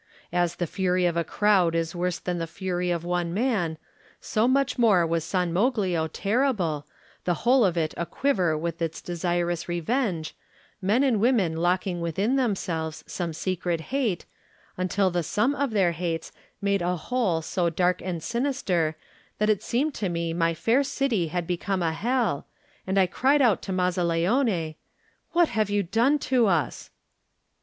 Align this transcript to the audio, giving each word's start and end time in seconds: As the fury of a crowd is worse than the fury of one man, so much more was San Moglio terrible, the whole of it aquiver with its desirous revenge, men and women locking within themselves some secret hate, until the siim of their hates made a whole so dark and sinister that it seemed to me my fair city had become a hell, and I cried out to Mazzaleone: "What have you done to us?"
As 0.33 0.55
the 0.55 0.65
fury 0.65 1.05
of 1.05 1.15
a 1.15 1.23
crowd 1.23 1.75
is 1.75 1.93
worse 1.95 2.17
than 2.17 2.39
the 2.39 2.47
fury 2.47 2.89
of 2.89 3.03
one 3.03 3.35
man, 3.35 3.77
so 4.19 4.47
much 4.47 4.79
more 4.79 5.05
was 5.05 5.23
San 5.23 5.53
Moglio 5.53 6.07
terrible, 6.11 6.87
the 7.25 7.35
whole 7.45 7.63
of 7.63 7.77
it 7.77 7.93
aquiver 7.95 8.57
with 8.57 8.81
its 8.81 8.99
desirous 8.99 9.69
revenge, 9.69 10.33
men 10.81 11.03
and 11.03 11.19
women 11.19 11.55
locking 11.55 12.01
within 12.01 12.35
themselves 12.35 13.03
some 13.05 13.31
secret 13.31 13.79
hate, 13.93 14.25
until 14.75 15.11
the 15.11 15.19
siim 15.19 15.53
of 15.53 15.69
their 15.69 15.91
hates 15.91 16.31
made 16.63 16.81
a 16.81 16.95
whole 16.95 17.43
so 17.43 17.69
dark 17.69 18.01
and 18.01 18.23
sinister 18.23 18.95
that 19.37 19.51
it 19.51 19.61
seemed 19.61 19.93
to 19.93 20.09
me 20.09 20.33
my 20.33 20.55
fair 20.55 20.81
city 20.83 21.27
had 21.27 21.45
become 21.45 21.83
a 21.83 21.93
hell, 21.93 22.47
and 22.87 22.97
I 22.97 23.05
cried 23.05 23.39
out 23.43 23.61
to 23.61 23.71
Mazzaleone: 23.71 24.73
"What 25.33 25.49
have 25.49 25.69
you 25.69 25.83
done 25.83 26.17
to 26.33 26.47
us?" 26.47 26.89